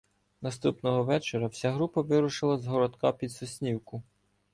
[0.41, 4.03] Наступного вечора вся група вирушила з Городка під Соснівку.